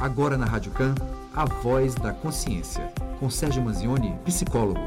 Agora 0.00 0.38
na 0.38 0.46
Rádio 0.46 0.72
Can, 0.72 0.94
a 1.34 1.44
voz 1.44 1.94
da 1.94 2.10
consciência, 2.10 2.90
com 3.18 3.28
Sérgio 3.28 3.62
Manzioni, 3.62 4.18
psicólogo. 4.24 4.80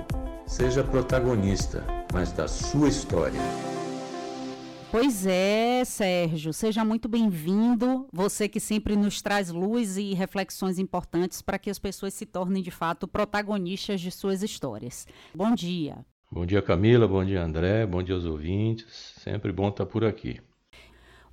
Seja 0.48 0.84
protagonista, 0.84 1.86
mas 2.12 2.32
da 2.32 2.48
sua 2.48 2.88
história. 2.88 3.40
Pois 4.90 5.28
é, 5.28 5.86
Sérgio, 5.86 6.52
seja 6.52 6.84
muito 6.84 7.08
bem-vindo. 7.08 8.08
Você 8.12 8.50
que 8.50 8.60
sempre 8.60 8.96
nos 8.96 9.22
traz 9.22 9.52
luz 9.52 9.98
e 9.98 10.16
reflexões 10.16 10.80
importantes 10.80 11.44
para 11.44 11.60
que 11.60 11.70
as 11.70 11.78
pessoas 11.78 12.16
se 12.16 12.26
tornem 12.26 12.64
de 12.64 12.72
fato 12.72 13.08
protagonistas 13.08 14.02
de 14.02 14.10
suas 14.10 14.42
histórias. 14.42 15.06
Bom 15.32 15.54
dia. 15.54 16.04
Bom 16.32 16.44
dia, 16.44 16.62
Camila. 16.64 17.08
Bom 17.08 17.24
dia, 17.24 17.44
André. 17.44 17.86
Bom 17.86 18.02
dia 18.02 18.16
aos 18.16 18.26
ouvintes. 18.26 19.14
Sempre 19.20 19.52
bom 19.52 19.70
estar 19.70 19.86
por 19.86 20.04
aqui. 20.04 20.42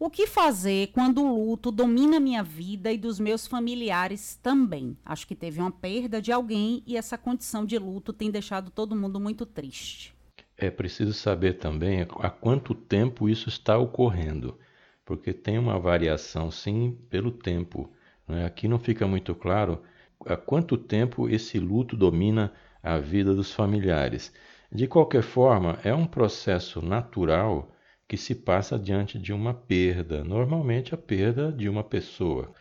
O 0.03 0.09
que 0.09 0.27
fazer 0.27 0.87
quando 0.95 1.23
o 1.23 1.45
luto 1.45 1.71
domina 1.71 2.19
minha 2.19 2.43
vida 2.43 2.91
e 2.91 2.97
dos 2.97 3.21
meus 3.21 3.47
familiares 3.47 4.35
também? 4.43 4.97
Acho 5.05 5.27
que 5.27 5.35
teve 5.35 5.61
uma 5.61 5.71
perda 5.71 6.23
de 6.23 6.33
alguém 6.33 6.83
e 6.87 6.97
essa 6.97 7.19
condição 7.19 7.67
de 7.67 7.79
luto 7.79 8.11
tem 8.11 8.31
deixado 8.31 8.71
todo 8.71 8.97
mundo 8.97 9.21
muito 9.21 9.45
triste. 9.45 10.15
É 10.57 10.71
preciso 10.71 11.13
saber 11.13 11.59
também 11.59 12.01
há 12.01 12.31
quanto 12.31 12.75
tempo 12.75 13.29
isso 13.29 13.51
está 13.51 13.77
ocorrendo, 13.77 14.59
porque 15.05 15.35
tem 15.35 15.59
uma 15.59 15.79
variação 15.79 16.51
sim 16.51 16.97
pelo 17.11 17.31
tempo. 17.31 17.93
Né? 18.27 18.47
Aqui 18.47 18.67
não 18.67 18.79
fica 18.79 19.07
muito 19.07 19.35
claro 19.35 19.83
há 20.25 20.35
quanto 20.35 20.79
tempo 20.79 21.29
esse 21.29 21.59
luto 21.59 21.95
domina 21.95 22.55
a 22.83 22.97
vida 22.97 23.35
dos 23.35 23.53
familiares. 23.53 24.33
De 24.73 24.87
qualquer 24.87 25.23
forma, 25.23 25.79
é 25.85 25.95
um 25.95 26.07
processo 26.07 26.81
natural 26.81 27.71
que 28.11 28.17
se 28.17 28.35
passa 28.35 28.77
diante 28.77 29.17
de 29.21 29.33
uma 29.33 29.55
perda, 29.55 30.25
normalmente 30.25 30.93
a 30.93 30.99
perda 30.99 31.53
de 31.53 31.69
uma 31.69 31.85
pessoa, 31.85 32.53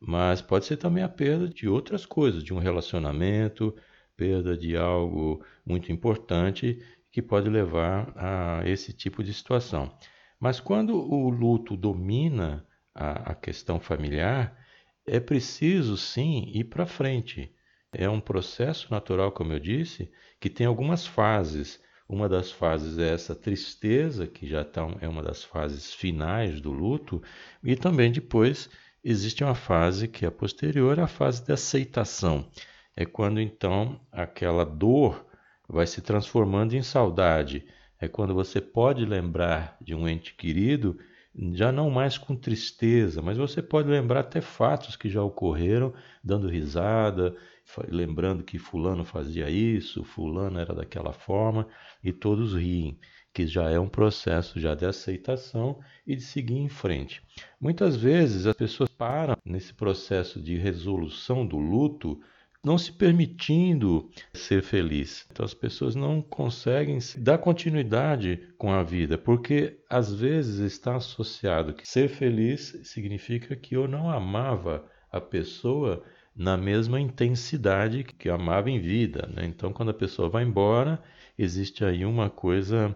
mas 0.00 0.40
pode 0.40 0.64
ser 0.64 0.78
também 0.78 1.04
a 1.04 1.08
perda 1.10 1.46
de 1.46 1.68
outras 1.68 2.06
coisas, 2.06 2.42
de 2.42 2.54
um 2.54 2.58
relacionamento, 2.58 3.76
perda 4.16 4.56
de 4.56 4.74
algo 4.78 5.44
muito 5.62 5.92
importante 5.92 6.82
que 7.12 7.20
pode 7.20 7.50
levar 7.50 8.14
a 8.16 8.62
esse 8.66 8.94
tipo 8.94 9.22
de 9.22 9.34
situação. 9.34 9.94
Mas 10.40 10.58
quando 10.58 10.96
o 10.96 11.28
luto 11.28 11.76
domina 11.76 12.66
a, 12.94 13.32
a 13.32 13.34
questão 13.34 13.78
familiar, 13.78 14.58
é 15.06 15.20
preciso 15.20 15.98
sim 15.98 16.50
ir 16.54 16.64
para 16.64 16.86
frente. 16.86 17.54
É 17.92 18.08
um 18.08 18.20
processo 18.20 18.90
natural, 18.90 19.32
como 19.32 19.52
eu 19.52 19.60
disse, 19.60 20.10
que 20.40 20.48
tem 20.48 20.66
algumas 20.66 21.06
fases. 21.06 21.78
Uma 22.08 22.28
das 22.28 22.52
fases 22.52 22.98
é 22.98 23.12
essa 23.12 23.34
tristeza, 23.34 24.26
que 24.26 24.46
já 24.46 24.62
tá, 24.62 24.86
é 25.00 25.08
uma 25.08 25.22
das 25.22 25.42
fases 25.42 25.92
finais 25.94 26.60
do 26.60 26.70
luto, 26.70 27.22
e 27.62 27.74
também 27.74 28.12
depois 28.12 28.68
existe 29.02 29.42
uma 29.42 29.54
fase 29.54 30.06
que 30.06 30.26
é 30.26 30.30
posterior 30.30 31.00
à 31.00 31.06
fase 31.06 31.44
de 31.44 31.52
aceitação. 31.52 32.46
É 32.96 33.04
quando 33.06 33.40
então 33.40 34.00
aquela 34.12 34.64
dor 34.64 35.26
vai 35.68 35.86
se 35.86 36.00
transformando 36.00 36.74
em 36.74 36.82
saudade. 36.82 37.66
É 37.98 38.06
quando 38.06 38.34
você 38.34 38.60
pode 38.60 39.04
lembrar 39.04 39.76
de 39.80 39.94
um 39.94 40.06
ente 40.06 40.34
querido, 40.34 40.98
já 41.52 41.72
não 41.72 41.90
mais 41.90 42.16
com 42.16 42.36
tristeza, 42.36 43.20
mas 43.20 43.36
você 43.36 43.60
pode 43.60 43.88
lembrar 43.88 44.20
até 44.20 44.40
fatos 44.40 44.94
que 44.94 45.08
já 45.08 45.22
ocorreram, 45.22 45.92
dando 46.22 46.48
risada, 46.48 47.34
lembrando 47.88 48.44
que 48.44 48.58
fulano 48.58 49.04
fazia 49.04 49.48
isso, 49.50 50.04
fulano 50.04 50.58
era 50.58 50.74
daquela 50.74 51.12
forma, 51.12 51.66
e 52.02 52.12
todos 52.12 52.54
riem, 52.54 52.98
que 53.32 53.46
já 53.46 53.68
é 53.68 53.78
um 53.80 53.88
processo 53.88 54.60
já 54.60 54.74
de 54.74 54.86
aceitação 54.86 55.80
e 56.06 56.14
de 56.14 56.22
seguir 56.22 56.58
em 56.58 56.68
frente. 56.68 57.22
Muitas 57.60 57.96
vezes 57.96 58.46
as 58.46 58.56
pessoas 58.56 58.88
param 58.88 59.36
nesse 59.44 59.74
processo 59.74 60.40
de 60.40 60.56
resolução 60.56 61.44
do 61.44 61.58
luto, 61.58 62.20
não 62.64 62.78
se 62.78 62.92
permitindo 62.92 64.08
ser 64.32 64.62
feliz. 64.62 65.26
Então 65.30 65.44
as 65.44 65.52
pessoas 65.52 65.94
não 65.94 66.22
conseguem 66.22 66.98
dar 67.18 67.38
continuidade 67.38 68.48
com 68.56 68.70
a 68.72 68.82
vida, 68.82 69.18
porque 69.18 69.80
às 69.90 70.14
vezes 70.14 70.60
está 70.60 70.96
associado 70.96 71.74
que 71.74 71.86
ser 71.86 72.08
feliz 72.08 72.80
significa 72.84 73.54
que 73.54 73.76
eu 73.76 73.86
não 73.86 74.08
amava 74.08 74.88
a 75.10 75.20
pessoa 75.20 76.02
na 76.34 76.56
mesma 76.56 77.00
intensidade 77.00 78.04
que 78.04 78.28
amava 78.28 78.70
em 78.70 78.80
vida. 78.80 79.28
Né? 79.32 79.46
Então, 79.46 79.72
quando 79.72 79.90
a 79.90 79.94
pessoa 79.94 80.28
vai 80.28 80.42
embora, 80.44 81.02
existe 81.38 81.84
aí 81.84 82.04
uma 82.04 82.28
coisa 82.28 82.94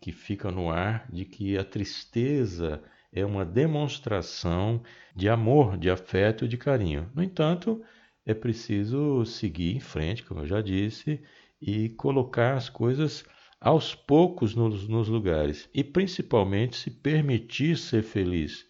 que 0.00 0.12
fica 0.12 0.50
no 0.50 0.70
ar 0.70 1.06
de 1.10 1.24
que 1.24 1.58
a 1.58 1.64
tristeza 1.64 2.82
é 3.12 3.24
uma 3.24 3.44
demonstração 3.44 4.82
de 5.16 5.28
amor, 5.28 5.76
de 5.76 5.90
afeto 5.90 6.46
de 6.46 6.56
carinho. 6.56 7.10
No 7.14 7.22
entanto, 7.22 7.82
é 8.24 8.32
preciso 8.32 9.24
seguir 9.24 9.76
em 9.76 9.80
frente, 9.80 10.22
como 10.22 10.40
eu 10.40 10.46
já 10.46 10.60
disse, 10.60 11.20
e 11.60 11.88
colocar 11.90 12.56
as 12.56 12.68
coisas 12.68 13.24
aos 13.60 13.94
poucos 13.94 14.54
nos, 14.54 14.88
nos 14.88 15.08
lugares 15.08 15.68
e 15.74 15.84
principalmente 15.84 16.76
se 16.76 16.90
permitir 16.90 17.76
ser 17.76 18.02
feliz. 18.02 18.64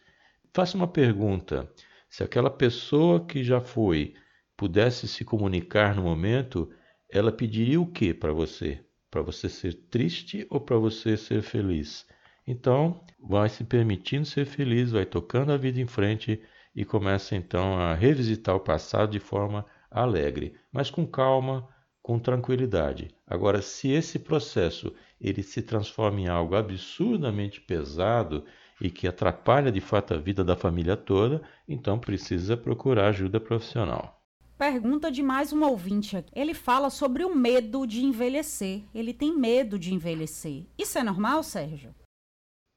Faça 0.53 0.77
uma 0.77 0.89
pergunta: 0.89 1.71
se 2.11 2.25
aquela 2.25 2.51
pessoa 2.51 3.25
que 3.25 3.45
já 3.45 3.61
foi 3.61 4.15
pudesse 4.57 5.07
se 5.07 5.25
comunicar 5.25 5.95
no 5.95 6.03
momento, 6.03 6.69
ela 7.09 7.31
pediria 7.31 7.81
o 7.81 7.87
que 7.87 8.13
para 8.13 8.33
você? 8.33 8.85
Para 9.09 9.23
você 9.23 9.49
ser 9.49 9.75
triste 9.89 10.45
ou 10.51 10.61
para 10.61 10.77
você 10.77 11.17
ser 11.17 11.41
feliz? 11.41 12.05
Então, 12.45 13.05
vai 13.19 13.49
se 13.49 13.63
permitindo 13.63 14.27
ser 14.27 14.45
feliz, 14.45 14.91
vai 14.91 15.07
tocando 15.07 15.53
a 15.53 15.57
vida 15.57 15.81
em 15.81 15.87
frente 15.87 16.43
e 16.75 16.85
começa 16.85 17.37
então 17.37 17.79
a 17.79 17.95
revisitar 17.95 18.57
o 18.57 18.61
passado 18.61 19.13
de 19.13 19.21
forma 19.21 19.65
alegre, 19.89 20.55
mas 20.73 20.91
com 20.91 21.07
calma, 21.07 21.69
com 22.03 22.19
tranquilidade. 22.19 23.09
Agora, 23.25 23.63
se 23.63 23.91
esse 23.91 24.19
processo 24.19 24.93
ele 25.21 25.45
se 25.45 25.63
transforma 25.63 26.21
em 26.21 26.29
algo 26.29 26.57
absurdamente 26.57 27.61
pesado 27.61 28.45
e 28.81 28.91
que 28.91 29.07
atrapalha 29.07 29.71
de 29.71 29.81
fato 29.81 30.15
a 30.15 30.17
vida 30.17 30.43
da 30.43 30.57
família 30.57 30.97
toda, 30.97 31.43
então 31.69 31.99
precisa 31.99 32.57
procurar 32.57 33.09
ajuda 33.09 33.39
profissional. 33.39 34.21
Pergunta 34.57 35.11
de 35.11 35.23
mais 35.23 35.53
um 35.53 35.63
ouvinte 35.65 36.17
aqui. 36.17 36.31
Ele 36.35 36.53
fala 36.53 36.91
sobre 36.91 37.25
o 37.25 37.35
medo 37.35 37.87
de 37.87 38.05
envelhecer. 38.05 38.83
Ele 38.95 39.15
tem 39.15 39.35
medo 39.35 39.79
de 39.79 39.95
envelhecer. 39.95 40.67
Isso 40.79 40.99
é 40.99 41.03
normal, 41.03 41.43
Sérgio? 41.43 41.95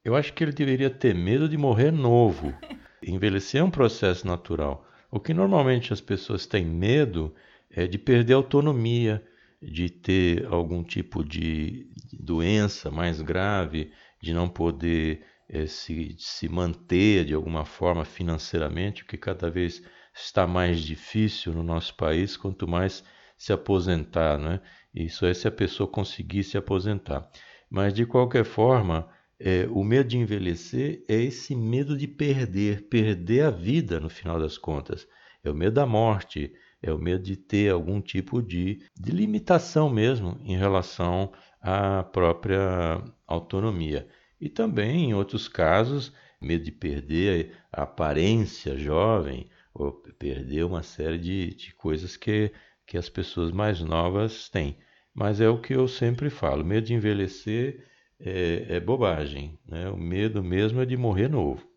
Eu 0.05 0.15
acho 0.15 0.33
que 0.33 0.43
ele 0.43 0.53
deveria 0.53 0.89
ter 0.89 1.13
medo 1.13 1.47
de 1.47 1.57
morrer 1.57 1.91
novo. 1.91 2.53
envelhecer 3.03 3.59
é 3.59 3.63
um 3.63 3.71
processo 3.71 4.25
natural. 4.25 4.87
O 5.11 5.19
que 5.19 5.33
normalmente 5.33 5.91
as 5.91 6.01
pessoas 6.01 6.45
têm 6.45 6.65
medo 6.65 7.33
é 7.69 7.85
de 7.85 7.97
perder 7.97 8.33
autonomia, 8.33 9.21
de 9.61 9.89
ter 9.89 10.45
algum 10.45 10.83
tipo 10.83 11.23
de 11.23 11.87
doença 12.13 12.89
mais 12.89 13.21
grave, 13.21 13.91
de 14.21 14.33
não 14.33 14.47
poder 14.47 15.21
é, 15.53 15.67
se, 15.67 16.15
se 16.17 16.49
manter 16.49 17.25
de 17.25 17.33
alguma 17.35 17.63
forma 17.63 18.03
financeiramente, 18.03 19.03
o 19.03 19.05
que 19.05 19.15
cada 19.15 19.51
vez 19.51 19.83
está 20.11 20.47
mais 20.47 20.79
difícil 20.79 21.53
no 21.53 21.61
nosso 21.61 21.95
país, 21.95 22.35
quanto 22.35 22.67
mais 22.67 23.03
se 23.37 23.53
aposentar, 23.53 24.39
né? 24.39 24.59
Isso 24.95 25.27
é 25.27 25.33
se 25.33 25.47
a 25.47 25.51
pessoa 25.51 25.87
conseguir 25.87 26.43
se 26.43 26.57
aposentar. 26.57 27.29
Mas 27.69 27.93
de 27.93 28.03
qualquer 28.03 28.45
forma, 28.45 29.07
é, 29.39 29.67
o 29.69 29.83
medo 29.83 30.09
de 30.09 30.17
envelhecer 30.17 31.05
é 31.07 31.21
esse 31.21 31.55
medo 31.55 31.95
de 31.95 32.07
perder, 32.07 32.87
perder 32.89 33.45
a 33.45 33.51
vida 33.51 33.99
no 33.99 34.09
final 34.09 34.39
das 34.39 34.57
contas. 34.57 35.07
É 35.43 35.51
o 35.51 35.55
medo 35.55 35.75
da 35.75 35.85
morte, 35.85 36.51
é 36.81 36.91
o 36.91 36.97
medo 36.97 37.23
de 37.23 37.35
ter 37.35 37.71
algum 37.71 38.01
tipo 38.01 38.41
de, 38.41 38.81
de 38.99 39.11
limitação 39.11 39.87
mesmo 39.87 40.39
em 40.43 40.57
relação 40.57 41.31
à 41.61 42.03
própria 42.03 43.03
autonomia. 43.27 44.07
E 44.39 44.49
também, 44.49 45.09
em 45.09 45.13
outros 45.13 45.47
casos, 45.47 46.11
medo 46.41 46.65
de 46.65 46.71
perder 46.71 47.55
a 47.71 47.83
aparência 47.83 48.77
jovem, 48.77 49.49
ou 49.73 49.91
perder 49.91 50.65
uma 50.65 50.83
série 50.83 51.17
de, 51.17 51.55
de 51.55 51.73
coisas 51.73 52.15
que, 52.15 52.51
que 52.85 52.97
as 52.97 53.09
pessoas 53.09 53.51
mais 53.51 53.79
novas 53.81 54.49
têm. 54.49 54.77
Mas 55.13 55.41
é 55.41 55.49
o 55.49 55.59
que 55.59 55.73
eu 55.73 55.87
sempre 55.87 56.29
falo: 56.29 56.63
medo 56.63 56.87
de 56.87 56.93
envelhecer 56.93 57.87
é, 58.19 58.65
é 58.69 58.79
bobagem. 58.79 59.57
Né? 59.65 59.89
O 59.89 59.97
medo 59.97 60.43
mesmo 60.43 60.81
é 60.81 60.85
de 60.85 60.97
morrer 60.97 61.27
novo. 61.27 61.67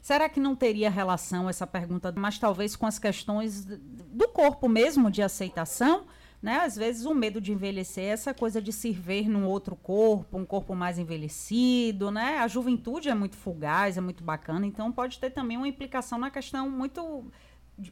Será 0.00 0.28
que 0.28 0.38
não 0.38 0.54
teria 0.54 0.90
relação 0.90 1.48
essa 1.48 1.66
pergunta, 1.66 2.12
mas 2.14 2.38
talvez 2.38 2.76
com 2.76 2.84
as 2.84 2.98
questões 2.98 3.64
do 3.64 4.28
corpo 4.28 4.68
mesmo, 4.68 5.10
de 5.10 5.22
aceitação? 5.22 6.06
Né? 6.44 6.58
Às 6.58 6.76
vezes 6.76 7.06
o 7.06 7.14
medo 7.14 7.40
de 7.40 7.52
envelhecer 7.52 8.04
é 8.04 8.08
essa 8.08 8.34
coisa 8.34 8.60
de 8.60 8.70
se 8.70 8.92
ver 8.92 9.30
num 9.30 9.46
outro 9.46 9.74
corpo, 9.74 10.36
um 10.36 10.44
corpo 10.44 10.74
mais 10.74 10.98
envelhecido, 10.98 12.10
né? 12.10 12.36
A 12.36 12.46
juventude 12.46 13.08
é 13.08 13.14
muito 13.14 13.34
fugaz, 13.34 13.96
é 13.96 14.00
muito 14.02 14.22
bacana, 14.22 14.66
então 14.66 14.92
pode 14.92 15.18
ter 15.18 15.30
também 15.30 15.56
uma 15.56 15.66
implicação 15.66 16.18
na 16.18 16.30
questão 16.30 16.68
muito 16.68 17.24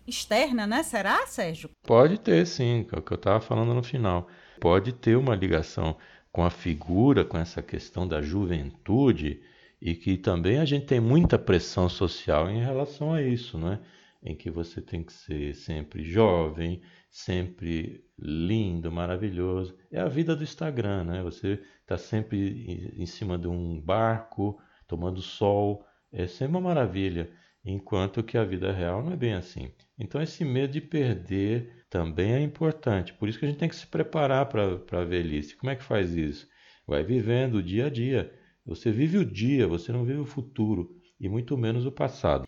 externa, 0.06 0.66
né? 0.66 0.82
Será, 0.82 1.26
Sérgio? 1.26 1.70
Pode 1.82 2.20
ter, 2.20 2.46
sim, 2.46 2.86
é 2.92 2.98
o 2.98 3.00
que 3.00 3.12
eu 3.14 3.16
estava 3.16 3.40
falando 3.40 3.72
no 3.72 3.82
final. 3.82 4.28
Pode 4.60 4.92
ter 4.92 5.16
uma 5.16 5.34
ligação 5.34 5.96
com 6.30 6.44
a 6.44 6.50
figura, 6.50 7.24
com 7.24 7.38
essa 7.38 7.62
questão 7.62 8.06
da 8.06 8.20
juventude, 8.20 9.40
e 9.80 9.94
que 9.94 10.18
também 10.18 10.58
a 10.58 10.66
gente 10.66 10.84
tem 10.84 11.00
muita 11.00 11.38
pressão 11.38 11.88
social 11.88 12.50
em 12.50 12.62
relação 12.62 13.14
a 13.14 13.22
isso, 13.22 13.56
né? 13.56 13.80
em 14.22 14.36
que 14.36 14.50
você 14.50 14.80
tem 14.80 15.02
que 15.02 15.12
ser 15.12 15.54
sempre 15.54 16.04
jovem, 16.04 16.80
sempre 17.10 18.04
lindo, 18.22 18.90
maravilhoso. 18.92 19.76
É 19.90 20.00
a 20.00 20.08
vida 20.08 20.36
do 20.36 20.44
Instagram, 20.44 21.04
né? 21.04 21.22
Você 21.22 21.60
está 21.80 21.98
sempre 21.98 22.92
em 22.96 23.06
cima 23.06 23.36
de 23.36 23.48
um 23.48 23.80
barco, 23.80 24.58
tomando 24.86 25.20
sol, 25.20 25.84
é 26.12 26.26
sempre 26.26 26.56
uma 26.56 26.60
maravilha, 26.60 27.30
enquanto 27.64 28.22
que 28.22 28.38
a 28.38 28.44
vida 28.44 28.72
real 28.72 29.02
não 29.02 29.12
é 29.12 29.16
bem 29.16 29.34
assim. 29.34 29.72
Então 29.98 30.22
esse 30.22 30.44
medo 30.44 30.72
de 30.72 30.80
perder 30.80 31.84
também 31.90 32.32
é 32.34 32.40
importante. 32.40 33.12
Por 33.12 33.28
isso 33.28 33.38
que 33.38 33.44
a 33.44 33.48
gente 33.48 33.58
tem 33.58 33.68
que 33.68 33.76
se 33.76 33.86
preparar 33.86 34.46
para 34.46 35.00
a 35.00 35.04
velhice. 35.04 35.56
Como 35.56 35.70
é 35.70 35.76
que 35.76 35.82
faz 35.82 36.14
isso? 36.14 36.46
Vai 36.86 37.02
vivendo 37.02 37.56
o 37.56 37.62
dia 37.62 37.86
a 37.86 37.90
dia. 37.90 38.32
Você 38.64 38.92
vive 38.92 39.18
o 39.18 39.24
dia, 39.24 39.66
você 39.66 39.90
não 39.90 40.04
vive 40.04 40.20
o 40.20 40.26
futuro 40.26 40.96
e 41.18 41.28
muito 41.28 41.56
menos 41.56 41.84
o 41.86 41.92
passado. 41.92 42.46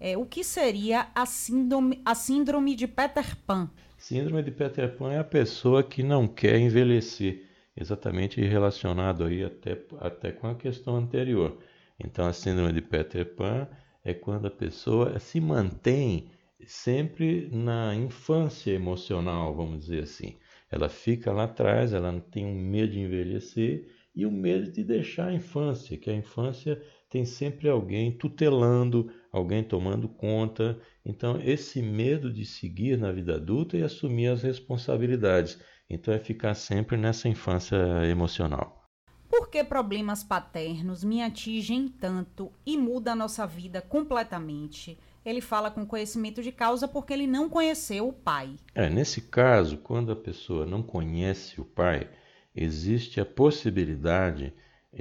É, 0.00 0.16
o 0.16 0.26
que 0.26 0.42
seria 0.44 1.08
a 1.14 1.24
síndrome, 1.24 2.02
a 2.04 2.14
síndrome 2.14 2.74
de 2.74 2.86
Peter 2.86 3.36
Pan? 3.46 3.70
Síndrome 4.06 4.42
de 4.42 4.50
Peter 4.50 4.94
Pan 4.98 5.12
é 5.14 5.18
a 5.18 5.24
pessoa 5.24 5.82
que 5.82 6.02
não 6.02 6.28
quer 6.28 6.58
envelhecer, 6.58 7.48
exatamente 7.74 8.38
relacionado 8.38 9.24
aí 9.24 9.42
até, 9.42 9.82
até 9.98 10.30
com 10.30 10.46
a 10.46 10.54
questão 10.54 10.96
anterior. 10.96 11.56
Então, 11.98 12.26
a 12.26 12.32
síndrome 12.34 12.74
de 12.74 12.82
Peter 12.82 13.24
Pan 13.34 13.66
é 14.04 14.12
quando 14.12 14.44
a 14.44 14.50
pessoa 14.50 15.18
se 15.18 15.40
mantém 15.40 16.28
sempre 16.66 17.48
na 17.50 17.94
infância 17.94 18.72
emocional, 18.72 19.56
vamos 19.56 19.86
dizer 19.86 20.02
assim. 20.02 20.36
Ela 20.70 20.90
fica 20.90 21.32
lá 21.32 21.44
atrás, 21.44 21.94
ela 21.94 22.12
não 22.12 22.20
tem 22.20 22.44
um 22.44 22.54
medo 22.54 22.92
de 22.92 23.00
envelhecer 23.00 23.88
e 24.14 24.26
o 24.26 24.30
medo 24.30 24.70
de 24.70 24.84
deixar 24.84 25.28
a 25.28 25.34
infância, 25.34 25.96
que 25.96 26.10
a 26.10 26.14
infância 26.14 26.78
tem 27.08 27.24
sempre 27.24 27.70
alguém 27.70 28.12
tutelando, 28.12 29.10
alguém 29.34 29.64
tomando 29.64 30.08
conta. 30.08 30.78
Então, 31.04 31.40
esse 31.42 31.82
medo 31.82 32.32
de 32.32 32.46
seguir 32.46 32.96
na 32.96 33.10
vida 33.10 33.34
adulta 33.34 33.76
e 33.76 33.82
assumir 33.82 34.28
as 34.28 34.44
responsabilidades. 34.44 35.58
Então, 35.90 36.14
é 36.14 36.20
ficar 36.20 36.54
sempre 36.54 36.96
nessa 36.96 37.28
infância 37.28 37.76
emocional. 38.08 38.88
Por 39.28 39.50
que 39.50 39.64
problemas 39.64 40.22
paternos 40.22 41.02
me 41.02 41.20
atingem 41.20 41.88
tanto 41.88 42.52
e 42.64 42.78
muda 42.78 43.10
a 43.10 43.16
nossa 43.16 43.44
vida 43.44 43.82
completamente? 43.82 44.96
Ele 45.26 45.40
fala 45.40 45.68
com 45.68 45.84
conhecimento 45.84 46.40
de 46.40 46.52
causa 46.52 46.86
porque 46.86 47.12
ele 47.12 47.26
não 47.26 47.48
conheceu 47.48 48.06
o 48.06 48.12
pai. 48.12 48.54
É, 48.72 48.88
nesse 48.88 49.22
caso, 49.22 49.78
quando 49.78 50.12
a 50.12 50.16
pessoa 50.16 50.64
não 50.64 50.80
conhece 50.80 51.60
o 51.60 51.64
pai, 51.64 52.08
existe 52.54 53.20
a 53.20 53.26
possibilidade 53.26 54.54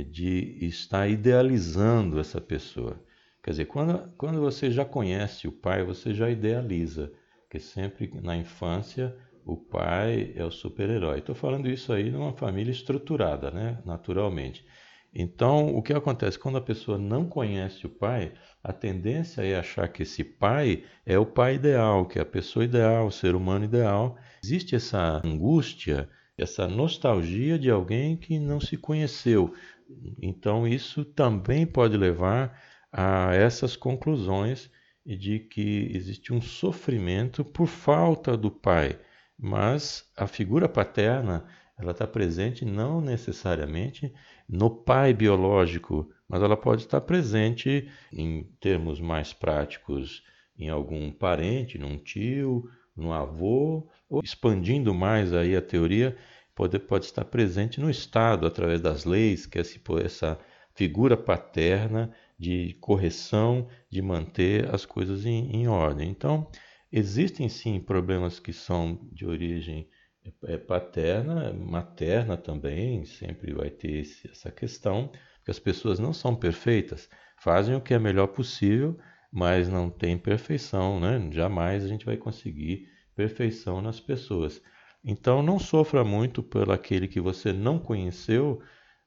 de 0.09 0.57
estar 0.61 1.07
idealizando 1.07 2.19
essa 2.19 2.41
pessoa. 2.41 2.99
Quer 3.43 3.51
dizer, 3.51 3.65
quando, 3.65 4.09
quando 4.17 4.39
você 4.39 4.71
já 4.71 4.85
conhece 4.85 5.49
o 5.49 5.51
pai, 5.51 5.83
você 5.83 6.13
já 6.13 6.29
idealiza, 6.29 7.11
que 7.49 7.59
sempre 7.59 8.09
na 8.23 8.37
infância 8.37 9.13
o 9.45 9.57
pai 9.57 10.31
é 10.35 10.45
o 10.45 10.49
super-herói. 10.49 11.19
Estou 11.19 11.35
falando 11.35 11.69
isso 11.69 11.91
aí 11.91 12.09
numa 12.09 12.31
família 12.31 12.71
estruturada, 12.71 13.51
né? 13.51 13.79
naturalmente. 13.85 14.65
Então, 15.13 15.75
o 15.75 15.83
que 15.83 15.93
acontece? 15.93 16.39
Quando 16.39 16.57
a 16.57 16.61
pessoa 16.61 16.97
não 16.97 17.25
conhece 17.25 17.85
o 17.85 17.89
pai, 17.89 18.31
a 18.63 18.71
tendência 18.71 19.43
é 19.43 19.59
achar 19.59 19.89
que 19.89 20.03
esse 20.03 20.23
pai 20.23 20.85
é 21.05 21.19
o 21.19 21.25
pai 21.25 21.55
ideal, 21.55 22.07
que 22.07 22.17
é 22.17 22.21
a 22.21 22.25
pessoa 22.25 22.63
ideal, 22.63 23.07
o 23.07 23.11
ser 23.11 23.35
humano 23.35 23.65
ideal. 23.65 24.17
Existe 24.43 24.73
essa 24.73 25.21
angústia, 25.23 26.09
essa 26.37 26.67
nostalgia 26.67 27.59
de 27.59 27.69
alguém 27.69 28.15
que 28.17 28.39
não 28.39 28.59
se 28.59 28.77
conheceu, 28.77 29.53
então, 30.21 30.67
isso 30.67 31.03
também 31.05 31.65
pode 31.65 31.97
levar 31.97 32.59
a 32.93 33.33
essas 33.33 33.75
conclusões 33.75 34.69
de 35.03 35.39
que 35.39 35.91
existe 35.93 36.31
um 36.31 36.39
sofrimento 36.39 37.43
por 37.43 37.65
falta 37.65 38.37
do 38.37 38.51
pai, 38.51 38.99
mas 39.37 40.07
a 40.15 40.27
figura 40.27 40.69
paterna 40.69 41.43
ela 41.77 41.91
está 41.91 42.05
presente 42.05 42.63
não 42.63 43.01
necessariamente 43.01 44.13
no 44.47 44.69
pai 44.69 45.11
biológico, 45.11 46.09
mas 46.29 46.43
ela 46.43 46.55
pode 46.55 46.83
estar 46.83 47.01
presente 47.01 47.89
em 48.11 48.43
termos 48.59 49.01
mais 49.01 49.33
práticos 49.33 50.23
em 50.57 50.69
algum 50.69 51.11
parente, 51.11 51.79
num 51.79 51.97
tio, 51.97 52.69
no 52.95 53.11
avô, 53.11 53.89
ou 54.07 54.21
expandindo 54.23 54.93
mais 54.93 55.33
aí 55.33 55.55
a 55.55 55.61
teoria, 55.61 56.15
pode, 56.53 56.77
pode 56.77 57.05
estar 57.05 57.25
presente 57.25 57.81
no 57.81 57.89
Estado 57.89 58.45
através 58.45 58.79
das 58.79 59.03
leis, 59.03 59.47
que 59.47 59.57
é 59.57 59.63
essa 60.05 60.39
figura 60.75 61.17
paterna 61.17 62.13
de 62.37 62.73
correção, 62.81 63.67
de 63.89 64.01
manter 64.01 64.73
as 64.73 64.85
coisas 64.85 65.25
em, 65.25 65.51
em 65.55 65.67
ordem. 65.67 66.09
Então, 66.09 66.49
existem 66.91 67.47
sim 67.49 67.79
problemas 67.79 68.39
que 68.39 68.53
são 68.53 68.99
de 69.11 69.25
origem 69.25 69.87
é, 70.45 70.57
paterna, 70.57 71.53
materna 71.53 72.37
também, 72.37 73.05
sempre 73.05 73.53
vai 73.53 73.69
ter 73.69 74.01
esse, 74.01 74.29
essa 74.29 74.51
questão, 74.51 75.09
porque 75.37 75.51
as 75.51 75.59
pessoas 75.59 75.99
não 75.99 76.13
são 76.13 76.35
perfeitas, 76.35 77.09
fazem 77.37 77.75
o 77.75 77.81
que 77.81 77.93
é 77.93 77.99
melhor 77.99 78.27
possível, 78.27 78.97
mas 79.31 79.67
não 79.67 79.89
tem 79.89 80.17
perfeição, 80.17 80.99
né? 80.99 81.29
Jamais 81.31 81.83
a 81.83 81.87
gente 81.87 82.05
vai 82.05 82.15
conseguir 82.15 82.87
perfeição 83.15 83.81
nas 83.81 83.99
pessoas. 83.99 84.61
Então 85.03 85.43
não 85.43 85.59
sofra 85.59 86.03
muito 86.03 86.41
por 86.41 86.71
aquele 86.71 87.07
que 87.07 87.19
você 87.19 87.51
não 87.51 87.77
conheceu, 87.77 88.61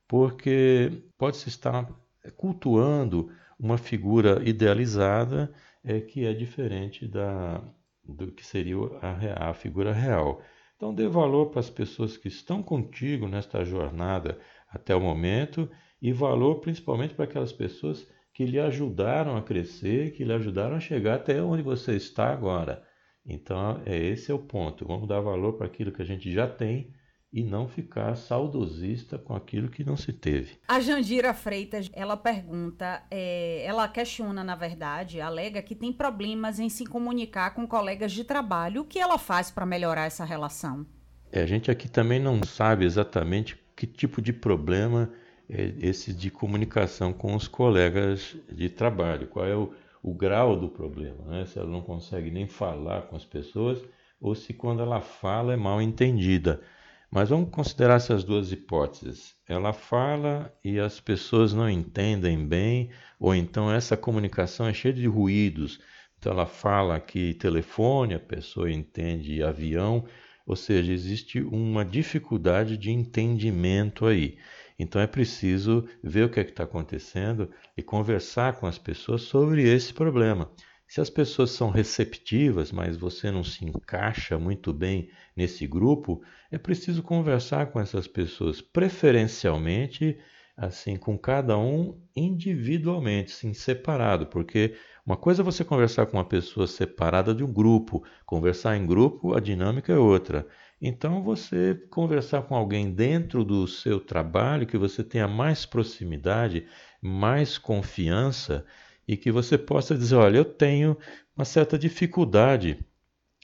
porque 0.06 0.90
pode-se 1.16 1.48
estar 1.48 1.88
cultuando 2.30 3.30
uma 3.58 3.78
figura 3.78 4.42
idealizada 4.48 5.52
é, 5.84 6.00
que 6.00 6.24
é 6.24 6.32
diferente 6.32 7.06
da, 7.06 7.62
do 8.04 8.32
que 8.32 8.44
seria 8.44 8.76
a, 9.00 9.50
a 9.50 9.54
figura 9.54 9.92
real. 9.92 10.42
Então 10.76 10.94
dê 10.94 11.08
valor 11.08 11.46
para 11.46 11.60
as 11.60 11.70
pessoas 11.70 12.16
que 12.16 12.28
estão 12.28 12.62
contigo 12.62 13.26
nesta 13.26 13.64
jornada 13.64 14.38
até 14.68 14.94
o 14.94 15.00
momento 15.00 15.70
e 16.02 16.12
valor 16.12 16.56
principalmente 16.56 17.14
para 17.14 17.24
aquelas 17.24 17.52
pessoas 17.52 18.06
que 18.34 18.44
lhe 18.44 18.60
ajudaram 18.60 19.36
a 19.36 19.42
crescer, 19.42 20.12
que 20.12 20.22
lhe 20.22 20.32
ajudaram 20.32 20.76
a 20.76 20.80
chegar 20.80 21.14
até 21.14 21.40
onde 21.40 21.62
você 21.62 21.96
está 21.96 22.30
agora. 22.30 22.84
Então, 23.24 23.80
é 23.86 23.96
esse 23.96 24.30
é 24.30 24.34
o 24.34 24.38
ponto. 24.38 24.86
Vamos 24.86 25.08
dar 25.08 25.20
valor 25.20 25.54
para 25.54 25.66
aquilo 25.66 25.90
que 25.90 26.02
a 26.02 26.04
gente 26.04 26.30
já 26.30 26.46
tem 26.46 26.92
e 27.36 27.44
não 27.44 27.68
ficar 27.68 28.16
saudosista 28.16 29.18
com 29.18 29.36
aquilo 29.36 29.68
que 29.68 29.84
não 29.84 29.94
se 29.94 30.10
teve. 30.10 30.58
A 30.66 30.80
Jandira 30.80 31.34
Freitas, 31.34 31.90
ela 31.92 32.16
pergunta, 32.16 33.02
é, 33.10 33.62
ela 33.62 33.86
questiona, 33.86 34.42
na 34.42 34.56
verdade, 34.56 35.20
alega 35.20 35.60
que 35.60 35.74
tem 35.74 35.92
problemas 35.92 36.58
em 36.58 36.70
se 36.70 36.86
comunicar 36.86 37.50
com 37.50 37.66
colegas 37.66 38.12
de 38.12 38.24
trabalho. 38.24 38.80
O 38.80 38.84
que 38.86 38.98
ela 38.98 39.18
faz 39.18 39.50
para 39.50 39.66
melhorar 39.66 40.06
essa 40.06 40.24
relação? 40.24 40.86
É, 41.30 41.42
a 41.42 41.46
gente 41.46 41.70
aqui 41.70 41.90
também 41.90 42.18
não 42.18 42.42
sabe 42.42 42.86
exatamente 42.86 43.54
que 43.76 43.86
tipo 43.86 44.22
de 44.22 44.32
problema 44.32 45.12
é 45.46 45.74
esse 45.78 46.14
de 46.14 46.30
comunicação 46.30 47.12
com 47.12 47.34
os 47.34 47.46
colegas 47.46 48.34
de 48.50 48.70
trabalho. 48.70 49.26
Qual 49.26 49.44
é 49.44 49.54
o 49.54 49.74
o 50.06 50.14
grau 50.14 50.56
do 50.56 50.68
problema, 50.68 51.24
né? 51.26 51.44
se 51.46 51.58
ela 51.58 51.68
não 51.68 51.80
consegue 51.80 52.30
nem 52.30 52.46
falar 52.46 53.02
com 53.02 53.16
as 53.16 53.24
pessoas 53.24 53.84
ou 54.20 54.36
se 54.36 54.54
quando 54.54 54.80
ela 54.80 55.00
fala 55.00 55.52
é 55.52 55.56
mal 55.56 55.82
entendida. 55.82 56.60
Mas 57.10 57.28
vamos 57.28 57.50
considerar 57.50 57.96
essas 57.96 58.24
duas 58.24 58.52
hipóteses. 58.52 59.34
Ela 59.48 59.72
fala 59.72 60.52
e 60.64 60.78
as 60.78 61.00
pessoas 61.00 61.52
não 61.52 61.70
entendem 61.70 62.46
bem, 62.46 62.90
ou 63.18 63.34
então 63.34 63.70
essa 63.70 63.96
comunicação 63.96 64.66
é 64.66 64.74
cheia 64.74 64.92
de 64.92 65.06
ruídos. 65.06 65.80
Então 66.18 66.32
ela 66.32 66.46
fala 66.46 66.98
que 66.98 67.34
telefone, 67.34 68.14
a 68.14 68.20
pessoa 68.20 68.70
entende 68.70 69.42
avião, 69.42 70.04
ou 70.46 70.56
seja, 70.56 70.92
existe 70.92 71.40
uma 71.40 71.84
dificuldade 71.84 72.76
de 72.76 72.90
entendimento 72.90 74.06
aí. 74.06 74.38
Então 74.78 75.00
é 75.00 75.06
preciso 75.06 75.88
ver 76.02 76.24
o 76.24 76.28
que 76.28 76.38
é 76.38 76.42
está 76.42 76.64
acontecendo 76.64 77.50
e 77.76 77.82
conversar 77.82 78.54
com 78.60 78.66
as 78.66 78.78
pessoas 78.78 79.22
sobre 79.22 79.62
esse 79.68 79.92
problema. 79.92 80.50
Se 80.86 81.00
as 81.00 81.10
pessoas 81.10 81.50
são 81.50 81.70
receptivas, 81.70 82.70
mas 82.70 82.96
você 82.96 83.30
não 83.30 83.42
se 83.42 83.64
encaixa 83.64 84.38
muito 84.38 84.72
bem 84.72 85.10
nesse 85.36 85.66
grupo, 85.66 86.22
é 86.50 86.58
preciso 86.58 87.02
conversar 87.02 87.66
com 87.66 87.80
essas 87.80 88.06
pessoas, 88.06 88.60
preferencialmente 88.60 90.18
assim 90.56 90.96
com 90.96 91.18
cada 91.18 91.58
um 91.58 92.00
individualmente, 92.16 93.30
sim, 93.30 93.52
separado, 93.52 94.26
porque 94.26 94.74
uma 95.04 95.16
coisa 95.16 95.42
é 95.42 95.44
você 95.44 95.62
conversar 95.62 96.06
com 96.06 96.16
uma 96.16 96.24
pessoa 96.24 96.66
separada 96.66 97.34
de 97.34 97.44
um 97.44 97.52
grupo, 97.52 98.02
conversar 98.24 98.76
em 98.76 98.86
grupo, 98.86 99.34
a 99.34 99.40
dinâmica 99.40 99.92
é 99.92 99.98
outra. 99.98 100.46
Então, 100.80 101.22
você 101.22 101.74
conversar 101.90 102.42
com 102.42 102.54
alguém 102.56 102.90
dentro 102.90 103.44
do 103.44 103.66
seu 103.66 104.00
trabalho, 104.00 104.66
que 104.66 104.78
você 104.78 105.04
tenha 105.04 105.28
mais 105.28 105.66
proximidade, 105.66 106.66
mais 107.00 107.58
confiança 107.58 108.64
e 109.06 109.16
que 109.16 109.30
você 109.30 109.56
possa 109.56 109.96
dizer: 109.96 110.16
olha, 110.16 110.38
eu 110.38 110.44
tenho 110.44 110.96
uma 111.36 111.44
certa 111.44 111.78
dificuldade 111.78 112.78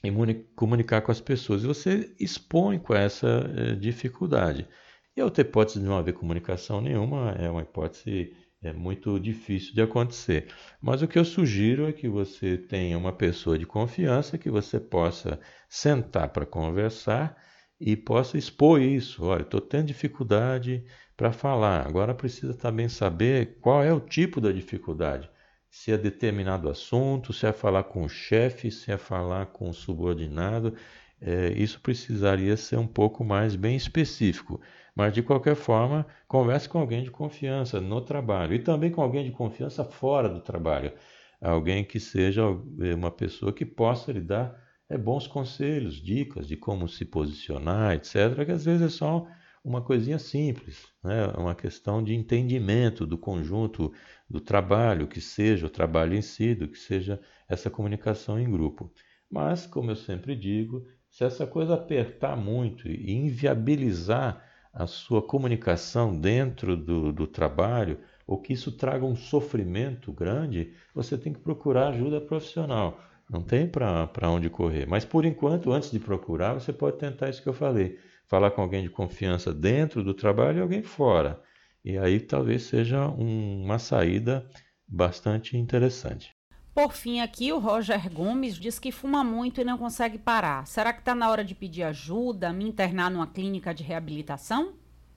em 0.03 0.13
comunicar 0.55 1.01
com 1.01 1.11
as 1.11 1.21
pessoas. 1.21 1.63
E 1.63 1.67
você 1.67 2.13
expõe 2.19 2.77
com 2.77 2.93
essa 2.93 3.49
eh, 3.55 3.75
dificuldade. 3.75 4.67
E 5.15 5.21
a 5.21 5.25
outra 5.25 5.41
hipótese 5.41 5.79
de 5.79 5.85
não 5.85 5.97
haver 5.97 6.13
comunicação 6.13 6.81
nenhuma 6.81 7.31
é 7.31 7.49
uma 7.49 7.61
hipótese 7.61 8.35
é 8.63 8.71
muito 8.71 9.19
difícil 9.19 9.73
de 9.73 9.81
acontecer. 9.81 10.47
Mas 10.81 11.01
o 11.01 11.07
que 11.07 11.19
eu 11.19 11.25
sugiro 11.25 11.85
é 11.85 11.91
que 11.91 12.07
você 12.07 12.57
tenha 12.57 12.97
uma 12.97 13.11
pessoa 13.11 13.59
de 13.59 13.65
confiança 13.65 14.37
que 14.37 14.49
você 14.49 14.79
possa 14.79 15.39
sentar 15.67 16.29
para 16.29 16.45
conversar 16.45 17.35
e 17.79 17.97
possa 17.97 18.37
expor 18.37 18.81
isso. 18.81 19.25
Olha, 19.25 19.41
estou 19.41 19.59
tendo 19.59 19.87
dificuldade 19.87 20.85
para 21.17 21.33
falar. 21.33 21.85
Agora 21.85 22.15
precisa 22.15 22.53
também 22.53 22.87
saber 22.87 23.57
qual 23.59 23.83
é 23.83 23.93
o 23.93 23.99
tipo 23.99 24.39
da 24.39 24.51
dificuldade. 24.51 25.29
Se 25.75 25.91
é 25.91 25.97
determinado 25.97 26.69
assunto, 26.69 27.33
se 27.33 27.47
é 27.47 27.51
falar 27.51 27.85
com 27.85 28.03
o 28.03 28.07
chefe, 28.07 28.69
se 28.69 28.91
é 28.91 28.97
falar 28.97 29.47
com 29.47 29.67
o 29.71 29.73
subordinado. 29.73 30.75
É, 31.19 31.51
isso 31.53 31.81
precisaria 31.81 32.55
ser 32.55 32.77
um 32.77 32.85
pouco 32.85 33.23
mais 33.23 33.55
bem 33.55 33.75
específico. 33.75 34.61
Mas, 34.95 35.13
de 35.13 35.23
qualquer 35.23 35.55
forma, 35.55 36.05
converse 36.27 36.69
com 36.69 36.77
alguém 36.77 37.01
de 37.03 37.09
confiança 37.09 37.81
no 37.81 37.99
trabalho 38.01 38.53
e 38.53 38.59
também 38.59 38.91
com 38.91 39.01
alguém 39.01 39.25
de 39.25 39.31
confiança 39.31 39.83
fora 39.83 40.29
do 40.29 40.41
trabalho. 40.41 40.93
Alguém 41.41 41.83
que 41.83 41.99
seja 41.99 42.43
é, 42.79 42.93
uma 42.93 43.09
pessoa 43.09 43.51
que 43.51 43.65
possa 43.65 44.11
lhe 44.11 44.21
dar 44.21 44.55
é, 44.87 44.95
bons 44.95 45.25
conselhos, 45.25 45.95
dicas 45.95 46.47
de 46.47 46.55
como 46.55 46.87
se 46.87 47.03
posicionar, 47.03 47.95
etc. 47.95 48.45
Que 48.45 48.51
às 48.51 48.63
vezes 48.63 48.81
é 48.83 48.89
só 48.89 49.25
uma 49.63 49.81
coisinha 49.81 50.19
simples, 50.19 50.87
né? 51.03 51.27
uma 51.37 51.55
questão 51.55 52.03
de 52.03 52.13
entendimento 52.13 53.05
do 53.05 53.17
conjunto 53.17 53.93
do 54.29 54.41
trabalho, 54.41 55.07
que 55.07 55.21
seja 55.21 55.67
o 55.67 55.69
trabalho 55.69 56.15
em 56.15 56.21
si, 56.21 56.53
do 56.53 56.67
que 56.67 56.77
seja 56.77 57.19
essa 57.47 57.69
comunicação 57.69 58.39
em 58.39 58.49
grupo. 58.49 58.91
Mas, 59.31 59.65
como 59.65 59.89
eu 59.89 59.95
sempre 59.95 60.35
digo, 60.35 60.85
se 61.09 61.23
essa 61.23 61.47
coisa 61.47 61.75
apertar 61.75 62.35
muito 62.35 62.87
e 62.87 63.11
inviabilizar 63.11 64.43
a 64.73 64.87
sua 64.87 65.21
comunicação 65.21 66.19
dentro 66.19 66.75
do, 66.75 67.13
do 67.13 67.27
trabalho, 67.27 67.99
ou 68.25 68.41
que 68.41 68.53
isso 68.53 68.71
traga 68.71 69.05
um 69.05 69.15
sofrimento 69.15 70.11
grande, 70.11 70.73
você 70.93 71.17
tem 71.17 71.31
que 71.31 71.39
procurar 71.39 71.89
ajuda 71.89 72.19
profissional. 72.19 72.99
Não 73.29 73.41
tem 73.41 73.67
para 73.67 74.29
onde 74.29 74.49
correr. 74.49 74.87
Mas 74.87 75.05
por 75.05 75.25
enquanto, 75.25 75.71
antes 75.71 75.91
de 75.91 75.99
procurar, 75.99 76.53
você 76.53 76.73
pode 76.73 76.97
tentar 76.97 77.29
isso 77.29 77.41
que 77.41 77.49
eu 77.49 77.53
falei: 77.53 77.97
falar 78.27 78.51
com 78.51 78.61
alguém 78.61 78.83
de 78.83 78.89
confiança 78.89 79.53
dentro 79.53 80.03
do 80.03 80.13
trabalho 80.13 80.59
e 80.59 80.61
alguém 80.61 80.83
fora. 80.83 81.41
E 81.83 81.97
aí 81.97 82.19
talvez 82.19 82.63
seja 82.63 83.07
um, 83.09 83.63
uma 83.63 83.77
saída 83.77 84.47
bastante 84.87 85.57
interessante. 85.57 86.33
Por 86.73 86.93
fim, 86.93 87.19
aqui 87.19 87.53
o 87.53 87.59
Roger 87.59 88.11
Gomes 88.11 88.55
diz 88.55 88.79
que 88.79 88.91
fuma 88.91 89.23
muito 89.23 89.61
e 89.61 89.63
não 89.63 89.77
consegue 89.77 90.17
parar. 90.17 90.65
Será 90.65 90.91
que 90.91 90.99
está 90.99 91.13
na 91.13 91.29
hora 91.29 91.43
de 91.43 91.53
pedir 91.53 91.83
ajuda, 91.83 92.51
me 92.51 92.67
internar 92.67 93.11
numa 93.11 93.27
clínica 93.27 93.73
de 93.73 93.83
reabilitação? 93.83 94.73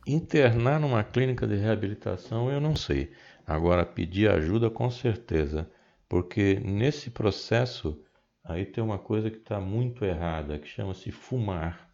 Internar 0.06 0.78
numa 0.78 1.02
clínica 1.02 1.46
de 1.46 1.56
reabilitação 1.56 2.50
eu 2.50 2.60
não 2.60 2.76
sei. 2.76 3.10
Agora, 3.46 3.86
pedir 3.86 4.28
ajuda 4.30 4.68
com 4.68 4.90
certeza. 4.90 5.70
Porque 6.08 6.60
nesse 6.62 7.10
processo 7.10 8.00
aí 8.44 8.66
tem 8.66 8.84
uma 8.84 8.98
coisa 8.98 9.30
que 9.30 9.38
está 9.38 9.58
muito 9.58 10.04
errada, 10.04 10.58
que 10.58 10.68
chama-se 10.68 11.10
fumar. 11.10 11.85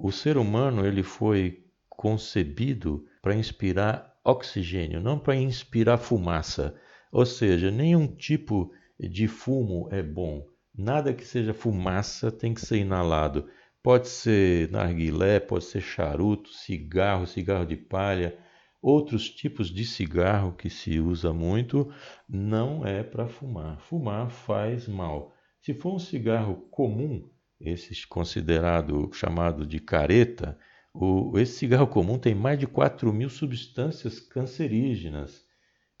O 0.00 0.12
ser 0.12 0.38
humano 0.38 0.86
ele 0.86 1.02
foi 1.02 1.64
concebido 1.90 3.04
para 3.20 3.34
inspirar 3.34 4.16
oxigênio, 4.24 5.00
não 5.00 5.18
para 5.18 5.34
inspirar 5.34 5.98
fumaça. 5.98 6.80
Ou 7.10 7.26
seja, 7.26 7.68
nenhum 7.68 8.06
tipo 8.06 8.72
de 8.96 9.26
fumo 9.26 9.88
é 9.90 10.00
bom. 10.00 10.46
Nada 10.72 11.12
que 11.12 11.24
seja 11.24 11.52
fumaça 11.52 12.30
tem 12.30 12.54
que 12.54 12.60
ser 12.60 12.78
inalado. 12.78 13.48
Pode 13.82 14.06
ser 14.06 14.70
narguilé, 14.70 15.40
pode 15.40 15.64
ser 15.64 15.80
charuto, 15.80 16.50
cigarro, 16.50 17.26
cigarro 17.26 17.66
de 17.66 17.76
palha, 17.76 18.38
outros 18.80 19.28
tipos 19.28 19.68
de 19.68 19.84
cigarro 19.84 20.52
que 20.52 20.70
se 20.70 21.00
usa 21.00 21.32
muito, 21.32 21.92
não 22.28 22.86
é 22.86 23.02
para 23.02 23.26
fumar. 23.26 23.80
Fumar 23.80 24.30
faz 24.30 24.86
mal. 24.86 25.34
Se 25.60 25.74
for 25.74 25.96
um 25.96 25.98
cigarro 25.98 26.68
comum, 26.70 27.28
esse 27.60 28.06
considerado 28.06 29.10
chamado 29.12 29.66
de 29.66 29.80
careta, 29.80 30.58
o, 30.92 31.38
esse 31.38 31.58
cigarro 31.58 31.86
comum 31.86 32.18
tem 32.18 32.34
mais 32.34 32.58
de 32.58 32.66
4 32.66 33.12
mil 33.12 33.28
substâncias 33.28 34.20
cancerígenas. 34.20 35.44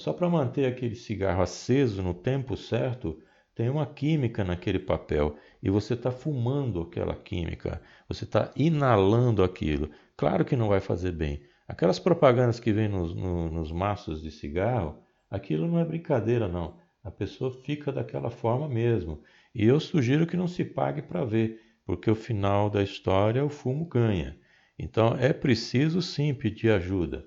Só 0.00 0.12
para 0.12 0.28
manter 0.28 0.66
aquele 0.66 0.94
cigarro 0.94 1.42
aceso 1.42 2.02
no 2.02 2.14
tempo 2.14 2.56
certo, 2.56 3.20
tem 3.54 3.68
uma 3.68 3.86
química 3.86 4.44
naquele 4.44 4.78
papel 4.78 5.36
e 5.60 5.68
você 5.68 5.94
está 5.94 6.12
fumando 6.12 6.80
aquela 6.80 7.16
química, 7.16 7.82
você 8.08 8.22
está 8.24 8.52
inalando 8.54 9.42
aquilo. 9.42 9.90
Claro 10.16 10.44
que 10.44 10.54
não 10.54 10.68
vai 10.68 10.80
fazer 10.80 11.10
bem. 11.10 11.42
Aquelas 11.66 11.98
propagandas 11.98 12.60
que 12.60 12.72
vêm 12.72 12.88
nos, 12.88 13.14
no, 13.14 13.50
nos 13.50 13.72
maços 13.72 14.22
de 14.22 14.30
cigarro, 14.30 15.02
aquilo 15.28 15.66
não 15.66 15.80
é 15.80 15.84
brincadeira, 15.84 16.46
não. 16.46 16.78
A 17.02 17.10
pessoa 17.10 17.50
fica 17.50 17.90
daquela 17.90 18.30
forma 18.30 18.68
mesmo. 18.68 19.22
E 19.58 19.66
eu 19.66 19.80
sugiro 19.80 20.24
que 20.24 20.36
não 20.36 20.46
se 20.46 20.64
pague 20.64 21.02
para 21.02 21.24
ver, 21.24 21.60
porque 21.84 22.08
o 22.08 22.14
final 22.14 22.70
da 22.70 22.80
história 22.80 23.44
o 23.44 23.48
fumo 23.48 23.86
ganha. 23.86 24.38
Então 24.78 25.16
é 25.18 25.32
preciso 25.32 26.00
sim 26.00 26.32
pedir 26.32 26.70
ajuda. 26.70 27.24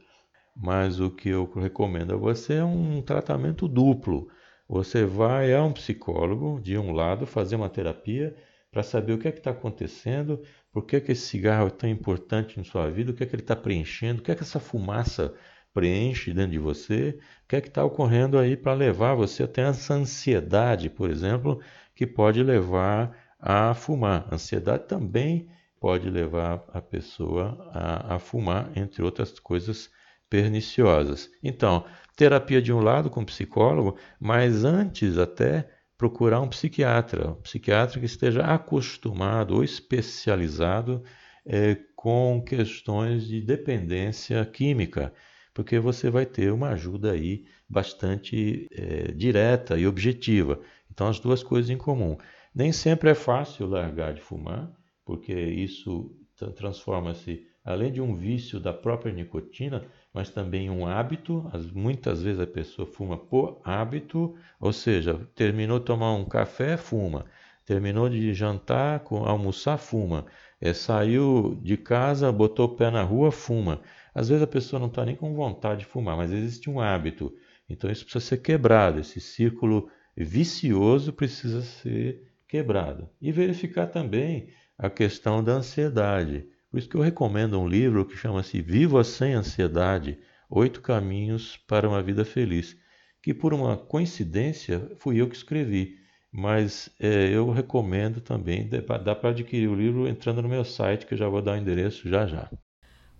Mas 0.55 1.01
o 1.01 1.11
que 1.11 1.27
eu 1.27 1.43
recomendo 1.53 2.13
a 2.13 2.17
você 2.17 2.53
é 2.53 2.63
um 2.63 3.01
tratamento 3.01 3.67
duplo. 3.67 4.29
Você 4.65 5.03
vai 5.03 5.53
a 5.53 5.61
um 5.61 5.73
psicólogo, 5.73 6.61
de 6.61 6.77
um 6.77 6.93
lado, 6.93 7.27
fazer 7.27 7.57
uma 7.57 7.67
terapia 7.67 8.33
para 8.71 8.81
saber 8.81 9.11
o 9.11 9.17
que 9.17 9.27
é 9.27 9.31
que 9.33 9.39
está 9.39 9.51
acontecendo, 9.51 10.41
por 10.71 10.85
que, 10.85 11.01
que 11.01 11.11
esse 11.11 11.27
cigarro 11.27 11.67
é 11.67 11.71
tão 11.71 11.89
importante 11.89 12.57
em 12.57 12.63
sua 12.63 12.89
vida, 12.89 13.11
o 13.11 13.13
que 13.13 13.23
é 13.23 13.25
que 13.25 13.35
ele 13.35 13.43
está 13.43 13.57
preenchendo, 13.57 14.21
o 14.21 14.23
que 14.23 14.31
é 14.31 14.35
que 14.35 14.43
essa 14.43 14.61
fumaça 14.61 15.33
preenche 15.73 16.33
dentro 16.33 16.51
de 16.51 16.59
você, 16.59 17.19
o 17.43 17.47
que 17.49 17.57
é 17.57 17.61
que 17.61 17.67
está 17.67 17.83
ocorrendo 17.83 18.37
aí 18.37 18.55
para 18.55 18.73
levar 18.73 19.15
você 19.15 19.43
até 19.43 19.63
essa 19.63 19.93
ansiedade, 19.93 20.89
por 20.89 21.09
exemplo, 21.09 21.61
que 22.01 22.07
pode 22.07 22.41
levar 22.41 23.15
a 23.39 23.75
fumar. 23.75 24.27
Ansiedade 24.33 24.87
também 24.87 25.47
pode 25.79 26.09
levar 26.09 26.65
a 26.73 26.81
pessoa 26.81 27.69
a, 27.71 28.15
a 28.15 28.19
fumar, 28.19 28.71
entre 28.75 29.03
outras 29.03 29.39
coisas 29.39 29.87
perniciosas. 30.27 31.29
Então, 31.43 31.85
terapia 32.15 32.59
de 32.59 32.73
um 32.73 32.79
lado 32.79 33.07
com 33.07 33.23
psicólogo, 33.23 33.99
mas 34.19 34.65
antes 34.65 35.19
até 35.19 35.69
procurar 35.95 36.41
um 36.41 36.47
psiquiatra, 36.47 37.33
um 37.33 37.41
psiquiatra 37.41 37.99
que 37.99 38.07
esteja 38.07 38.41
acostumado 38.45 39.53
ou 39.53 39.63
especializado 39.63 41.03
é, 41.45 41.77
com 41.95 42.43
questões 42.43 43.27
de 43.27 43.41
dependência 43.41 44.43
química, 44.43 45.13
porque 45.53 45.77
você 45.77 46.09
vai 46.09 46.25
ter 46.25 46.51
uma 46.51 46.69
ajuda 46.69 47.11
aí 47.11 47.45
bastante 47.69 48.67
é, 48.71 49.11
direta 49.11 49.77
e 49.77 49.85
objetiva. 49.85 50.59
Então, 50.91 51.07
as 51.07 51.19
duas 51.19 51.41
coisas 51.41 51.69
em 51.69 51.77
comum. 51.77 52.17
Nem 52.53 52.71
sempre 52.71 53.09
é 53.09 53.15
fácil 53.15 53.67
largar 53.67 54.13
de 54.13 54.21
fumar, 54.21 54.69
porque 55.05 55.33
isso 55.33 56.15
transforma-se, 56.55 57.45
além 57.63 57.91
de 57.91 58.01
um 58.01 58.15
vício 58.15 58.59
da 58.59 58.73
própria 58.73 59.13
nicotina, 59.13 59.85
mas 60.13 60.29
também 60.29 60.69
um 60.69 60.85
hábito. 60.85 61.49
Muitas 61.73 62.21
vezes 62.21 62.41
a 62.41 62.47
pessoa 62.47 62.85
fuma 62.85 63.17
por 63.17 63.61
hábito, 63.63 64.35
ou 64.59 64.73
seja, 64.73 65.27
terminou 65.35 65.79
de 65.79 65.85
tomar 65.85 66.13
um 66.13 66.25
café, 66.25 66.75
fuma. 66.75 67.25
Terminou 67.65 68.09
de 68.09 68.33
jantar, 68.33 69.03
almoçar, 69.09 69.77
fuma. 69.77 70.25
É, 70.59 70.73
saiu 70.73 71.57
de 71.63 71.77
casa, 71.77 72.31
botou 72.31 72.65
o 72.65 72.75
pé 72.75 72.91
na 72.91 73.03
rua, 73.03 73.31
fuma. 73.31 73.81
Às 74.13 74.27
vezes 74.27 74.43
a 74.43 74.47
pessoa 74.47 74.79
não 74.79 74.87
está 74.87 75.05
nem 75.05 75.15
com 75.15 75.33
vontade 75.33 75.81
de 75.81 75.85
fumar, 75.85 76.17
mas 76.17 76.31
existe 76.31 76.69
um 76.69 76.81
hábito. 76.81 77.33
Então 77.69 77.89
isso 77.89 78.03
precisa 78.03 78.25
ser 78.25 78.37
quebrado. 78.37 78.99
Esse 78.99 79.21
círculo 79.21 79.89
vicioso 80.15 81.13
precisa 81.13 81.61
ser 81.61 82.31
quebrado. 82.47 83.09
E 83.21 83.31
verificar 83.31 83.87
também 83.87 84.49
a 84.77 84.89
questão 84.89 85.43
da 85.43 85.53
ansiedade. 85.53 86.45
Por 86.69 86.77
isso 86.77 86.89
que 86.89 86.95
eu 86.95 87.01
recomendo 87.01 87.59
um 87.59 87.67
livro 87.67 88.05
que 88.05 88.17
chama-se 88.17 88.61
Viva 88.61 89.03
Sem 89.03 89.33
Ansiedade: 89.33 90.17
Oito 90.49 90.81
Caminhos 90.81 91.57
para 91.67 91.87
uma 91.87 92.01
Vida 92.01 92.25
Feliz, 92.25 92.77
que 93.21 93.33
por 93.33 93.53
uma 93.53 93.77
coincidência 93.77 94.91
fui 94.97 95.21
eu 95.21 95.29
que 95.29 95.35
escrevi, 95.35 95.97
mas 96.31 96.89
é, 96.99 97.29
eu 97.29 97.49
recomendo 97.51 98.21
também, 98.21 98.69
dá 99.03 99.13
para 99.13 99.29
adquirir 99.29 99.67
o 99.67 99.75
livro 99.75 100.07
entrando 100.07 100.41
no 100.41 100.49
meu 100.49 100.63
site, 100.63 101.05
que 101.05 101.13
eu 101.13 101.17
já 101.17 101.27
vou 101.27 101.41
dar 101.41 101.53
o 101.53 101.57
endereço 101.57 102.07
já 102.07 102.25
já. 102.25 102.49